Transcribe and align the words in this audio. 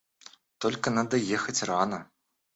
Только 0.57 0.89
надо 0.89 1.15
ехать 1.15 1.61
рано. 1.61 2.09